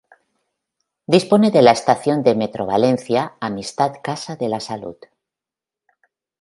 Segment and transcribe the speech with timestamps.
[1.05, 4.97] Dispone de la estación de MetroValencia Amistad-Casa de la Salut.